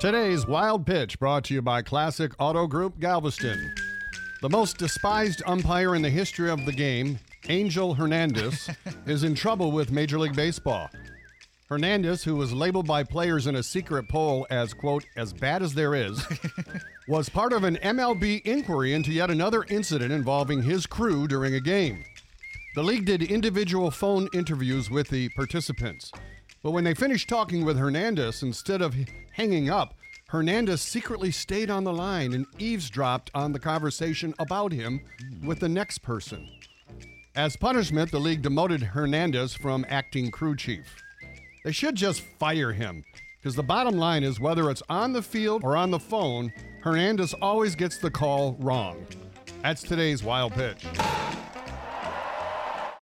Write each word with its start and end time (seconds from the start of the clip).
Today's 0.00 0.46
Wild 0.46 0.86
Pitch 0.86 1.18
brought 1.18 1.42
to 1.46 1.54
you 1.54 1.60
by 1.60 1.82
Classic 1.82 2.30
Auto 2.38 2.68
Group 2.68 3.00
Galveston. 3.00 3.74
The 4.40 4.48
most 4.48 4.78
despised 4.78 5.42
umpire 5.44 5.96
in 5.96 6.02
the 6.02 6.08
history 6.08 6.50
of 6.50 6.64
the 6.64 6.72
game, 6.72 7.18
Angel 7.48 7.94
Hernandez, 7.94 8.70
is 9.06 9.24
in 9.24 9.34
trouble 9.34 9.72
with 9.72 9.90
Major 9.90 10.20
League 10.20 10.36
Baseball. 10.36 10.88
Hernandez, 11.68 12.22
who 12.22 12.36
was 12.36 12.52
labeled 12.52 12.86
by 12.86 13.02
players 13.02 13.48
in 13.48 13.56
a 13.56 13.62
secret 13.64 14.08
poll 14.08 14.46
as, 14.50 14.72
quote, 14.72 15.04
as 15.16 15.32
bad 15.32 15.64
as 15.64 15.74
there 15.74 15.96
is, 15.96 16.24
was 17.08 17.28
part 17.28 17.52
of 17.52 17.64
an 17.64 17.74
MLB 17.82 18.46
inquiry 18.46 18.94
into 18.94 19.10
yet 19.10 19.32
another 19.32 19.64
incident 19.68 20.12
involving 20.12 20.62
his 20.62 20.86
crew 20.86 21.26
during 21.26 21.54
a 21.54 21.60
game. 21.60 22.04
The 22.76 22.84
league 22.84 23.04
did 23.04 23.24
individual 23.24 23.90
phone 23.90 24.28
interviews 24.32 24.90
with 24.90 25.08
the 25.08 25.28
participants. 25.30 26.12
But 26.62 26.72
when 26.72 26.84
they 26.84 26.94
finished 26.94 27.28
talking 27.28 27.64
with 27.64 27.78
Hernandez, 27.78 28.42
instead 28.42 28.82
of 28.82 28.96
hanging 29.32 29.70
up, 29.70 29.94
Hernandez 30.28 30.82
secretly 30.82 31.30
stayed 31.30 31.70
on 31.70 31.84
the 31.84 31.92
line 31.92 32.34
and 32.34 32.46
eavesdropped 32.58 33.30
on 33.34 33.52
the 33.52 33.58
conversation 33.58 34.34
about 34.38 34.72
him 34.72 35.00
with 35.44 35.60
the 35.60 35.68
next 35.68 35.98
person. 35.98 36.48
As 37.34 37.56
punishment, 37.56 38.10
the 38.10 38.18
league 38.18 38.42
demoted 38.42 38.82
Hernandez 38.82 39.54
from 39.54 39.86
acting 39.88 40.30
crew 40.30 40.56
chief. 40.56 41.02
They 41.64 41.72
should 41.72 41.94
just 41.94 42.20
fire 42.20 42.72
him, 42.72 43.04
because 43.38 43.54
the 43.54 43.62
bottom 43.62 43.96
line 43.96 44.24
is 44.24 44.40
whether 44.40 44.70
it's 44.70 44.82
on 44.90 45.12
the 45.12 45.22
field 45.22 45.62
or 45.64 45.76
on 45.76 45.90
the 45.90 45.98
phone, 45.98 46.52
Hernandez 46.82 47.34
always 47.34 47.74
gets 47.74 47.98
the 47.98 48.10
call 48.10 48.56
wrong. 48.60 49.06
That's 49.62 49.82
today's 49.82 50.22
wild 50.22 50.52
pitch. 50.52 50.84